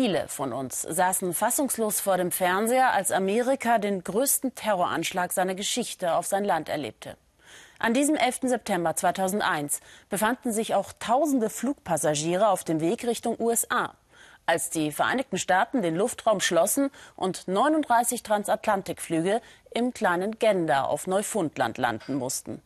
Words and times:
Viele 0.00 0.28
von 0.28 0.52
uns 0.52 0.82
saßen 0.82 1.34
fassungslos 1.34 1.98
vor 1.98 2.18
dem 2.18 2.30
Fernseher, 2.30 2.92
als 2.92 3.10
Amerika 3.10 3.78
den 3.78 4.04
größten 4.04 4.54
Terroranschlag 4.54 5.32
seiner 5.32 5.56
Geschichte 5.56 6.14
auf 6.14 6.24
sein 6.24 6.44
Land 6.44 6.68
erlebte. 6.68 7.16
An 7.80 7.94
diesem 7.94 8.14
11. 8.14 8.42
September 8.42 8.94
2001 8.94 9.80
befanden 10.08 10.52
sich 10.52 10.76
auch 10.76 10.92
tausende 11.00 11.50
Flugpassagiere 11.50 12.46
auf 12.46 12.62
dem 12.62 12.80
Weg 12.80 13.04
Richtung 13.08 13.40
USA. 13.40 13.96
Als 14.46 14.70
die 14.70 14.92
Vereinigten 14.92 15.36
Staaten 15.36 15.82
den 15.82 15.96
Luftraum 15.96 16.38
schlossen 16.38 16.90
und 17.16 17.48
39 17.48 18.22
Transatlantikflüge 18.22 19.40
im 19.74 19.92
kleinen 19.94 20.38
Gander 20.38 20.90
auf 20.90 21.08
Neufundland 21.08 21.76
landen 21.76 22.14
mussten. 22.14 22.62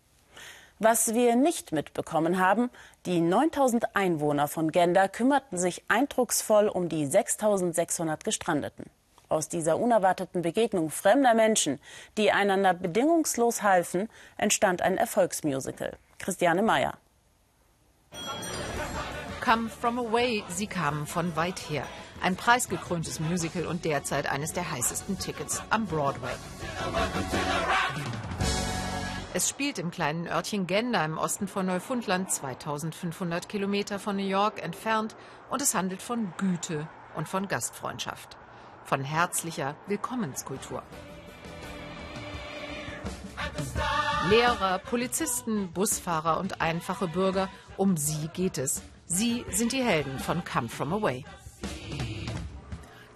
Was 0.85 1.15
wir 1.15 1.37
nicht 1.37 1.71
mitbekommen 1.71 2.41
haben, 2.41 2.69
die 3.07 3.21
9000 3.21 3.95
Einwohner 3.95 4.49
von 4.49 4.73
Gender 4.73 5.09
kümmerten 5.09 5.57
sich 5.57 5.85
eindrucksvoll 5.87 6.67
um 6.67 6.89
die 6.89 7.07
6600 7.07 8.25
Gestrandeten. 8.25 8.87
Aus 9.29 9.49
dieser 9.49 9.79
unerwarteten 9.79 10.43
Begegnung 10.43 10.91
fremder 10.91 11.35
Menschen, 11.35 11.79
die 12.19 12.33
einander 12.33 12.75
bedingungslos 12.75 13.63
halfen, 13.63 14.09
entstand 14.37 14.83
ein 14.83 14.97
Erfolgsmusical. 14.97 15.97
Christiane 16.19 16.63
Meyer. 16.63 16.95
Come 19.41 19.69
from 19.69 20.01
away, 20.01 20.43
sie 20.49 20.67
kamen 20.67 21.07
von 21.07 21.37
weit 21.37 21.61
her. 21.71 21.85
Ein 22.21 22.35
preisgekröntes 22.35 23.21
Musical 23.21 23.67
und 23.67 23.85
derzeit 23.85 24.29
eines 24.29 24.53
der 24.53 24.69
heißesten 24.69 25.17
Tickets 25.17 25.63
am 25.71 25.87
Broadway. 25.87 26.35
Es 29.35 29.49
spielt 29.49 29.79
im 29.79 29.91
kleinen 29.91 30.27
Örtchen 30.27 30.67
Gender 30.67 31.03
im 31.07 31.17
Osten 31.17 31.49
von 31.49 31.65
Neufundland, 31.65 32.31
2500 32.31 33.49
Kilometer 33.49 33.99
von 33.99 34.17
New 34.17 34.27
York 34.27 34.63
entfernt, 34.63 35.17
und 35.49 35.63
es 35.63 35.75
handelt 35.75 36.03
von 36.03 36.35
Güte 36.37 36.87
und 37.15 37.29
von 37.29 37.49
Gastfreundschaft, 37.49 38.37
von 38.85 39.03
herzlicher 39.03 39.75
Willkommenskultur. 39.87 40.83
Lehrer, 44.29 44.79
Polizisten, 44.81 45.73
Busfahrer 45.73 46.39
und 46.39 46.61
einfache 46.61 47.09
Bürger, 47.09 47.49
um 47.79 47.97
sie 47.97 48.29
geht 48.35 48.59
es. 48.59 48.83
Sie 49.07 49.47
sind 49.51 49.73
die 49.73 49.83
Helden 49.83 50.19
von 50.19 50.45
Come 50.45 50.69
From 50.69 50.93
Away. 50.93 51.25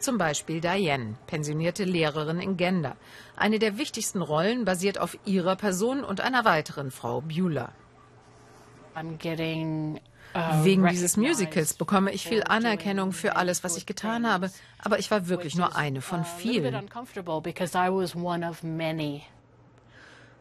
Zum 0.06 0.18
Beispiel 0.18 0.60
Diane, 0.60 1.16
pensionierte 1.26 1.82
Lehrerin 1.82 2.38
in 2.38 2.56
Gender. 2.56 2.94
Eine 3.34 3.58
der 3.58 3.76
wichtigsten 3.76 4.22
Rollen 4.22 4.64
basiert 4.64 4.98
auf 4.98 5.18
ihrer 5.24 5.56
Person 5.56 6.04
und 6.04 6.20
einer 6.20 6.44
weiteren 6.44 6.92
Frau, 6.92 7.22
Beulah. 7.22 7.72
Uh, 8.94 10.62
Wegen 10.62 10.86
dieses 10.86 11.16
Musicals 11.16 11.74
bekomme 11.74 12.12
ich 12.12 12.24
viel 12.24 12.44
Anerkennung 12.44 13.10
für 13.10 13.34
alles, 13.34 13.64
was 13.64 13.76
ich 13.76 13.84
getan 13.84 14.30
habe, 14.30 14.52
aber 14.78 15.00
ich 15.00 15.10
war 15.10 15.26
wirklich 15.26 15.56
nur 15.56 15.74
eine 15.74 16.00
von 16.00 16.24
vielen. 16.24 16.88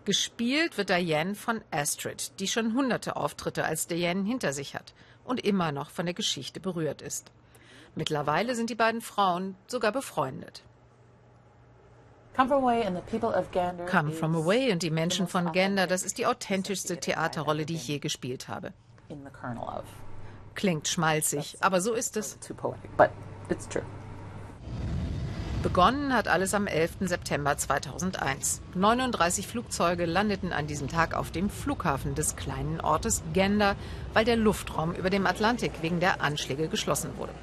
Gespielt 0.05 0.77
wird 0.77 0.89
Diane 0.89 1.33
von 1.33 1.61
Astrid, 1.71 2.39
die 2.39 2.47
schon 2.47 2.75
hunderte 2.75 3.15
Auftritte 3.15 3.65
als 3.65 3.87
Diane 3.87 4.25
hinter 4.25 4.53
sich 4.53 4.75
hat 4.75 4.93
und 5.23 5.39
immer 5.39 5.71
noch 5.71 5.89
von 5.89 6.05
der 6.05 6.13
Geschichte 6.13 6.59
berührt 6.59 7.01
ist. 7.01 7.31
Mittlerweile 7.95 8.55
sind 8.55 8.69
die 8.69 8.75
beiden 8.75 9.01
Frauen 9.01 9.55
sogar 9.67 9.91
befreundet. 9.91 10.63
Come 13.89 14.11
From 14.11 14.35
Away 14.35 14.71
und 14.73 14.83
die 14.83 14.91
Menschen 14.91 15.27
von 15.27 15.53
Gander, 15.53 15.87
das 15.87 16.03
ist 16.03 16.17
die 16.17 16.25
authentischste 16.25 16.97
Theaterrolle, 16.97 17.65
die 17.65 17.75
ich 17.75 17.87
je 17.87 17.99
gespielt 17.99 18.49
habe. 18.49 18.73
Klingt 20.53 20.87
schmalzig, 20.89 21.57
aber 21.61 21.79
so 21.79 21.93
ist 21.93 22.17
es. 22.17 22.37
Begonnen 25.63 26.13
hat 26.13 26.27
alles 26.27 26.53
am 26.53 26.67
11. 26.67 26.97
September 27.01 27.57
2001. 27.57 28.61
39 28.75 29.47
Flugzeuge 29.47 30.05
landeten 30.05 30.51
an 30.51 30.67
diesem 30.67 30.89
Tag 30.89 31.15
auf 31.15 31.31
dem 31.31 31.49
Flughafen 31.49 32.13
des 32.15 32.35
kleinen 32.35 32.81
Ortes 32.81 33.23
Gander, 33.33 33.75
weil 34.13 34.25
der 34.25 34.35
Luftraum 34.35 34.93
über 34.93 35.09
dem 35.09 35.25
Atlantik 35.25 35.71
wegen 35.81 35.99
der 35.99 36.21
Anschläge 36.21 36.67
geschlossen 36.67 37.17
wurde. 37.17 37.33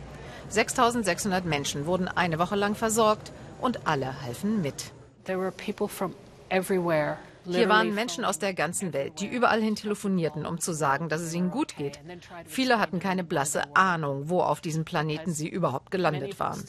6600 0.52 1.46
Menschen 1.46 1.86
wurden 1.86 2.08
eine 2.08 2.38
Woche 2.38 2.56
lang 2.56 2.74
versorgt 2.74 3.32
und 3.60 3.86
alle 3.86 4.20
halfen 4.22 4.60
mit. 4.60 4.92
Hier 7.46 7.68
waren 7.68 7.94
Menschen 7.94 8.24
aus 8.24 8.38
der 8.38 8.54
ganzen 8.54 8.92
Welt, 8.92 9.14
die 9.18 9.26
überall 9.26 9.60
hin 9.60 9.74
telefonierten, 9.74 10.46
um 10.46 10.60
zu 10.60 10.72
sagen, 10.72 11.08
dass 11.08 11.22
es 11.22 11.34
ihnen 11.34 11.50
gut 11.50 11.76
geht. 11.76 11.98
Viele 12.44 12.78
hatten 12.78 13.00
keine 13.00 13.24
blasse 13.24 13.62
Ahnung, 13.74 14.28
wo 14.28 14.40
auf 14.40 14.60
diesem 14.60 14.84
Planeten 14.84 15.32
sie 15.32 15.48
überhaupt 15.48 15.90
gelandet 15.90 16.38
waren. 16.38 16.62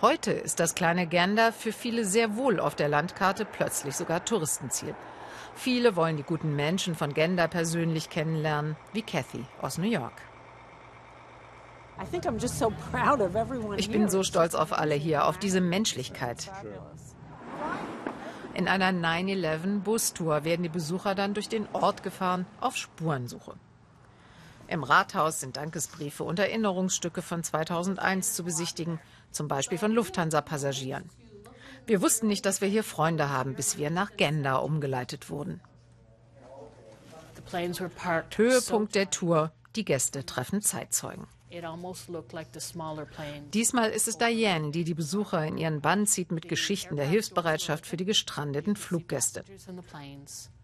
Heute 0.00 0.30
ist 0.30 0.60
das 0.60 0.76
kleine 0.76 1.08
Gander 1.08 1.52
für 1.52 1.72
viele 1.72 2.04
sehr 2.04 2.36
wohl 2.36 2.60
auf 2.60 2.76
der 2.76 2.88
Landkarte 2.88 3.44
plötzlich 3.44 3.96
sogar 3.96 4.24
Touristenziel. 4.24 4.94
Viele 5.56 5.96
wollen 5.96 6.16
die 6.16 6.22
guten 6.22 6.54
Menschen 6.54 6.94
von 6.94 7.14
Gender 7.14 7.48
persönlich 7.48 8.08
kennenlernen, 8.08 8.76
wie 8.92 9.02
Kathy 9.02 9.44
aus 9.60 9.76
New 9.76 9.88
York. 9.88 10.22
Ich 13.76 13.90
bin 13.90 14.08
so 14.08 14.22
stolz 14.22 14.54
auf 14.54 14.72
alle 14.72 14.94
hier, 14.94 15.26
auf 15.26 15.36
diese 15.36 15.60
Menschlichkeit. 15.60 16.48
In 18.54 18.68
einer 18.68 18.90
9-11-Bustour 18.90 20.44
werden 20.44 20.62
die 20.62 20.68
Besucher 20.68 21.16
dann 21.16 21.34
durch 21.34 21.48
den 21.48 21.66
Ort 21.72 22.04
gefahren 22.04 22.46
auf 22.60 22.76
Spurensuche. 22.76 23.54
Im 24.68 24.84
Rathaus 24.84 25.40
sind 25.40 25.56
Dankesbriefe 25.56 26.24
und 26.24 26.38
Erinnerungsstücke 26.38 27.22
von 27.22 27.42
2001 27.42 28.34
zu 28.34 28.44
besichtigen, 28.44 29.00
zum 29.30 29.48
Beispiel 29.48 29.78
von 29.78 29.92
Lufthansa-Passagieren. 29.92 31.08
Wir 31.86 32.02
wussten 32.02 32.26
nicht, 32.26 32.44
dass 32.44 32.60
wir 32.60 32.68
hier 32.68 32.84
Freunde 32.84 33.30
haben, 33.30 33.54
bis 33.54 33.78
wir 33.78 33.88
nach 33.88 34.16
Genda 34.18 34.56
umgeleitet 34.56 35.30
wurden. 35.30 35.62
Höhepunkt 38.36 38.94
der 38.94 39.08
Tour. 39.10 39.52
Die 39.74 39.86
Gäste 39.86 40.26
treffen 40.26 40.60
Zeitzeugen. 40.60 41.26
Diesmal 43.54 43.90
ist 43.90 44.08
es 44.08 44.18
Diane, 44.18 44.70
die 44.70 44.84
die 44.84 44.94
Besucher 44.94 45.46
in 45.46 45.56
ihren 45.56 45.80
Bann 45.80 46.06
zieht 46.06 46.30
mit 46.30 46.46
Geschichten 46.46 46.96
der 46.96 47.06
Hilfsbereitschaft 47.06 47.86
für 47.86 47.96
die 47.96 48.04
gestrandeten 48.04 48.76
Fluggäste. 48.76 49.44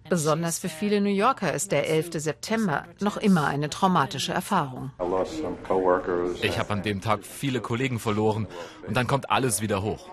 Besonders 0.09 0.59
für 0.59 0.69
viele 0.69 1.00
New 1.00 1.09
Yorker 1.09 1.53
ist 1.53 1.72
der 1.72 1.88
11. 1.88 2.10
September 2.15 2.84
noch 3.00 3.16
immer 3.16 3.47
eine 3.47 3.70
traumatische 3.70 4.32
Erfahrung. 4.32 4.91
Ich 6.42 6.59
habe 6.59 6.72
an 6.72 6.82
dem 6.82 7.00
Tag 7.00 7.25
viele 7.25 7.60
Kollegen 7.60 7.98
verloren 7.98 8.47
und 8.87 8.97
dann 8.97 9.06
kommt 9.06 9.31
alles 9.31 9.60
wieder 9.60 9.82
hoch. 9.82 10.10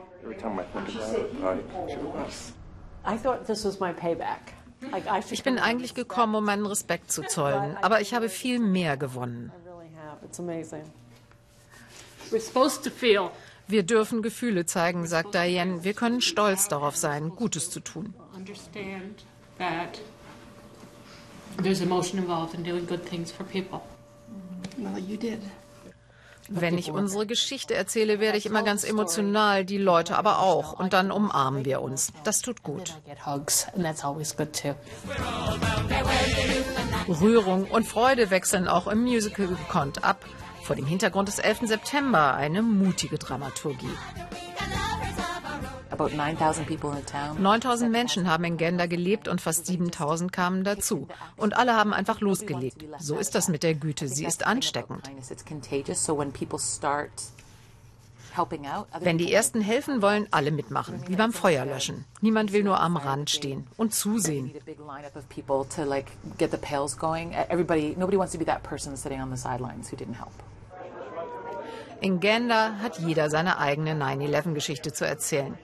Ich 5.30 5.44
bin 5.44 5.60
eigentlich 5.60 5.94
gekommen, 5.94 6.36
um 6.36 6.46
meinen 6.46 6.66
Respekt 6.66 7.12
zu 7.12 7.24
zollen, 7.24 7.78
aber 7.82 8.02
ich 8.02 8.14
habe 8.14 8.30
viel 8.30 8.60
mehr 8.60 8.98
gewonnen. 8.98 9.52
Wir 13.68 13.84
dürfen 13.84 14.22
Gefühle 14.22 14.66
zeigen, 14.66 15.08
sagt 15.08 15.34
Diane. 15.34 15.84
Wir 15.84 15.94
können 15.94 16.22
stolz 16.22 16.68
darauf 16.68 16.96
sein, 16.96 17.30
Gutes 17.30 17.70
zu 17.70 17.80
tun. 17.80 18.14
There's 21.62 21.82
emotion 21.82 22.20
involved 22.20 22.56
in 22.56 22.64
doing 22.64 22.86
good 22.88 23.06
things 23.06 23.32
for 23.32 23.44
people. 23.46 23.82
Well, 24.78 24.98
you 24.98 25.18
did. 25.18 25.40
Wenn 26.50 26.78
ich 26.78 26.92
unsere 26.92 27.26
Geschichte 27.26 27.76
erzähle, 27.76 28.20
werde 28.20 28.38
ich 28.38 28.46
immer 28.46 28.64
ganz 28.64 28.84
emotional, 28.84 29.64
die 29.64 29.78
Leute 29.78 30.18
aber 30.18 30.40
auch. 30.40 30.74
Und 30.74 30.92
dann 30.94 31.12
umarmen 31.12 31.64
wir 31.64 31.82
uns. 31.82 32.12
Das 32.24 32.42
tut 32.42 32.62
gut. 32.64 32.96
Rührung 37.08 37.66
und 37.66 37.88
Freude 37.88 38.32
wechseln 38.32 38.68
auch 38.68 38.88
im 38.88 39.02
Musical 39.02 39.48
gekonnt 39.48 40.04
ab. 40.04 40.26
Vor 40.64 40.76
dem 40.76 40.86
Hintergrund 40.86 41.28
des 41.28 41.40
11. 41.40 41.68
September 41.68 42.34
eine 42.34 42.62
mutige 42.62 43.18
Dramaturgie. 43.18 43.98
9000 45.98 47.92
Menschen 47.92 48.30
haben 48.30 48.44
in 48.44 48.58
Gender 48.58 48.88
gelebt 48.88 49.28
und 49.28 49.42
fast 49.42 49.66
7000 49.66 50.32
kamen 50.32 50.64
dazu. 50.64 51.08
Und 51.38 51.56
alle 51.56 51.76
haben 51.76 51.94
einfach 51.94 52.22
losgelegt. 52.22 52.86
So 53.00 53.18
ist 53.18 53.36
das 53.36 53.48
mit 53.48 53.64
der 53.64 53.76
Güte. 53.76 54.08
Sie 54.08 54.26
ist 54.26 54.46
ansteckend. 54.46 55.10
Wenn 59.02 59.18
die 59.18 59.34
Ersten 59.34 59.60
helfen, 59.62 60.02
wollen 60.02 60.28
alle 60.32 60.52
mitmachen, 60.52 61.04
wie 61.08 61.16
beim 61.16 61.34
Feuerlöschen. 61.34 62.06
Niemand 62.22 62.54
will 62.54 62.64
nur 62.64 62.80
am 62.80 62.96
Rand 62.96 63.30
stehen 63.30 63.68
und 63.78 63.94
zusehen. 63.94 64.52
In 72.00 72.20
Gander 72.20 72.80
hat 72.80 73.00
jeder 73.00 73.30
seine 73.30 73.60
eigene 73.60 73.94
9-11-Geschichte 73.94 74.94
zu 74.94 75.06
erzählen. 75.06 75.58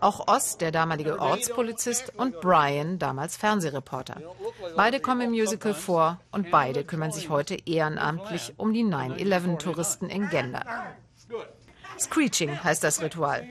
Auch 0.00 0.28
Oz, 0.28 0.58
der 0.58 0.70
damalige 0.70 1.18
Ortspolizist, 1.18 2.12
und 2.16 2.40
Brian, 2.40 2.98
damals 2.98 3.36
Fernsehreporter. 3.36 4.20
Beide 4.76 5.00
kommen 5.00 5.22
im 5.22 5.30
Musical 5.30 5.74
vor 5.74 6.20
und 6.30 6.50
beide 6.50 6.84
kümmern 6.84 7.12
sich 7.12 7.28
heute 7.28 7.56
ehrenamtlich 7.66 8.54
um 8.56 8.72
die 8.72 8.84
9-11-Touristen 8.84 10.08
in 10.08 10.28
Gender. 10.28 10.64
Screeching 11.98 12.62
heißt 12.62 12.84
das 12.84 13.02
Ritual. 13.02 13.44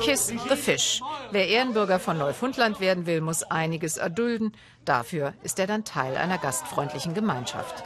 Kiss 0.00 0.26
the 0.26 0.56
Fish. 0.56 1.00
Wer 1.30 1.48
Ehrenbürger 1.48 1.98
von 1.98 2.18
Neufundland 2.18 2.78
werden 2.80 3.06
will, 3.06 3.20
muss 3.20 3.42
einiges 3.42 3.96
erdulden. 3.96 4.54
Dafür 4.84 5.34
ist 5.42 5.58
er 5.58 5.66
dann 5.66 5.84
Teil 5.84 6.16
einer 6.16 6.38
gastfreundlichen 6.38 7.14
Gemeinschaft. 7.14 7.82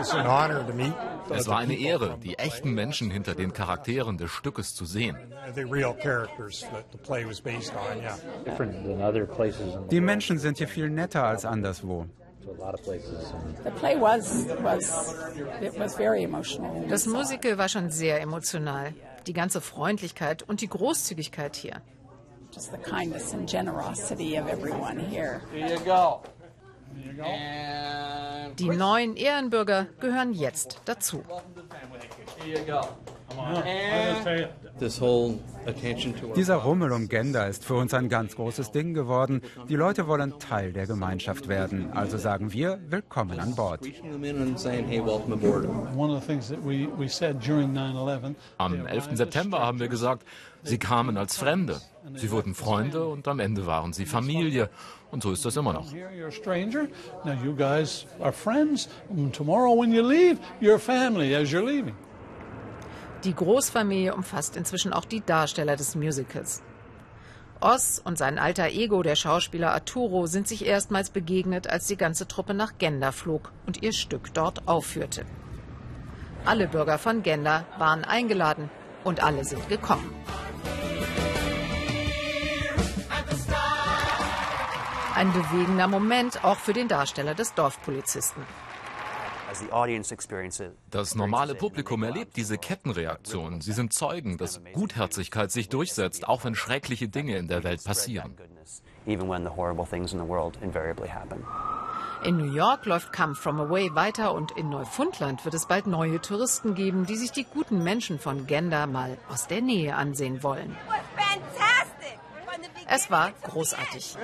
Es 0.00 1.48
war 1.48 1.58
eine 1.58 1.74
Ehre, 1.78 2.18
die 2.22 2.38
echten 2.38 2.72
Menschen 2.72 3.10
hinter 3.10 3.34
den 3.34 3.52
Charakteren 3.52 4.16
des 4.16 4.30
Stückes 4.30 4.74
zu 4.74 4.84
sehen. 4.84 5.16
Die 9.90 10.00
Menschen 10.00 10.38
sind 10.38 10.58
hier 10.58 10.68
viel 10.68 10.90
netter 10.90 11.24
als 11.24 11.44
anderswo. 11.44 12.06
Das 16.88 17.06
Musical 17.06 17.58
war 17.58 17.68
schon 17.68 17.90
sehr 17.90 18.20
emotional. 18.20 18.94
Die 19.26 19.32
ganze 19.32 19.60
Freundlichkeit 19.60 20.42
und 20.42 20.60
die 20.60 20.68
Großzügigkeit 20.68 21.56
hier. 21.56 21.82
Just 22.50 22.72
the 22.72 22.78
kindness 22.78 23.34
and 23.34 23.46
generosity 23.46 24.38
of 24.38 24.48
everyone 24.48 24.98
here. 24.98 25.42
Here 25.52 25.68
you 25.68 25.80
go. 25.84 26.22
Die 28.58 28.68
neuen 28.68 29.16
Ehrenbürger 29.16 29.86
gehören 30.00 30.32
jetzt 30.32 30.80
dazu. 30.84 31.22
Dieser 36.36 36.56
Rummel 36.56 36.92
um 36.92 37.08
Gender 37.08 37.48
ist 37.48 37.64
für 37.64 37.74
uns 37.74 37.94
ein 37.94 38.08
ganz 38.08 38.36
großes 38.36 38.70
Ding 38.72 38.94
geworden. 38.94 39.42
Die 39.68 39.76
Leute 39.76 40.06
wollen 40.06 40.38
Teil 40.38 40.72
der 40.72 40.86
Gemeinschaft 40.86 41.48
werden. 41.48 41.90
Also 41.92 42.16
sagen 42.18 42.52
wir, 42.52 42.78
willkommen 42.88 43.38
an 43.40 43.54
Bord. 43.54 43.80
Am 48.58 48.86
11. 48.86 49.08
September 49.14 49.60
haben 49.60 49.80
wir 49.80 49.88
gesagt, 49.88 50.26
sie 50.62 50.78
kamen 50.78 51.16
als 51.16 51.36
Fremde. 51.36 51.80
Sie 52.14 52.30
wurden 52.30 52.54
Freunde 52.54 53.06
und 53.06 53.28
am 53.28 53.40
Ende 53.40 53.66
waren 53.66 53.92
sie 53.92 54.06
Familie. 54.06 54.70
Und 55.10 55.22
so 55.22 55.32
ist 55.32 55.44
das 55.44 55.56
immer 55.56 55.72
noch. 55.72 55.86
Die 63.24 63.34
Großfamilie 63.34 64.14
umfasst 64.14 64.56
inzwischen 64.56 64.92
auch 64.92 65.04
die 65.04 65.20
Darsteller 65.20 65.76
des 65.76 65.96
Musicals. 65.96 66.62
Oz 67.60 68.00
und 68.04 68.16
sein 68.16 68.38
alter 68.38 68.68
Ego, 68.68 69.02
der 69.02 69.16
Schauspieler 69.16 69.72
Arturo, 69.72 70.26
sind 70.26 70.46
sich 70.46 70.64
erstmals 70.64 71.10
begegnet, 71.10 71.68
als 71.68 71.88
die 71.88 71.96
ganze 71.96 72.28
Truppe 72.28 72.54
nach 72.54 72.78
Genda 72.78 73.10
flog 73.10 73.50
und 73.66 73.82
ihr 73.82 73.92
Stück 73.92 74.32
dort 74.32 74.68
aufführte. 74.68 75.26
Alle 76.44 76.68
Bürger 76.68 76.98
von 76.98 77.24
Genda 77.24 77.64
waren 77.76 78.04
eingeladen 78.04 78.70
und 79.02 79.24
alle 79.24 79.44
sind 79.44 79.68
gekommen. 79.68 80.14
Ein 85.16 85.32
bewegender 85.32 85.88
Moment 85.88 86.44
auch 86.44 86.58
für 86.58 86.72
den 86.72 86.86
Darsteller 86.86 87.34
des 87.34 87.54
Dorfpolizisten. 87.54 88.44
Das 90.90 91.14
normale 91.14 91.54
Publikum 91.54 92.02
erlebt 92.02 92.36
diese 92.36 92.58
Kettenreaktion. 92.58 93.60
Sie 93.60 93.72
sind 93.72 93.92
Zeugen, 93.92 94.36
dass 94.36 94.60
Gutherzigkeit 94.72 95.50
sich 95.50 95.68
durchsetzt, 95.68 96.28
auch 96.28 96.44
wenn 96.44 96.54
schreckliche 96.54 97.08
Dinge 97.08 97.36
in 97.36 97.48
der 97.48 97.64
Welt 97.64 97.84
passieren. 97.84 98.36
In 102.24 102.36
New 102.36 102.52
York 102.52 102.84
läuft 102.84 103.12
Come 103.12 103.34
From 103.36 103.60
Away 103.60 103.94
weiter 103.94 104.34
und 104.34 104.50
in 104.52 104.68
Neufundland 104.68 105.44
wird 105.44 105.54
es 105.54 105.66
bald 105.66 105.86
neue 105.86 106.20
Touristen 106.20 106.74
geben, 106.74 107.06
die 107.06 107.16
sich 107.16 107.30
die 107.30 107.44
guten 107.44 107.84
Menschen 107.84 108.18
von 108.18 108.46
Genda 108.46 108.86
mal 108.86 109.16
aus 109.28 109.46
der 109.46 109.62
Nähe 109.62 109.94
ansehen 109.94 110.42
wollen. 110.42 110.76
Es 112.90 113.10
war 113.10 113.32
großartig. 113.42 114.16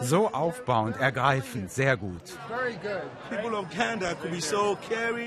So 0.00 0.28
aufbauend, 0.32 0.98
ergreifend, 0.98 1.72
sehr 1.72 1.96
gut. 1.96 2.22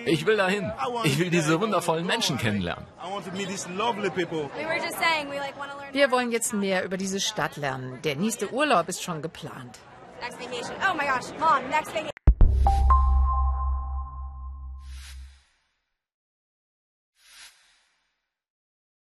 Ich 0.06 0.26
will 0.26 0.38
dahin. 0.38 0.72
Ich 1.04 1.18
will 1.18 1.30
diese 1.32 1.60
wundervollen 1.60 2.06
Menschen 2.06 2.38
kennenlernen. 2.38 2.86
Wir 5.92 6.12
wollen 6.12 6.32
jetzt 6.32 6.54
mehr 6.54 6.86
über 6.86 6.98
diese 6.98 7.20
Stadt 7.20 7.58
lernen. 7.58 8.00
Der 8.04 8.16
nächste 8.16 8.54
Urlaub 8.54 8.88
ist 8.88 9.02
schon 9.02 9.22
geplant. 9.24 9.80
Next 10.22 10.40
vacation. 10.40 10.76
Oh 10.90 10.94
my 10.96 11.06
gosh, 11.06 11.32
Mom, 11.40 11.70
next 11.70 11.88
vacation. 11.88 12.14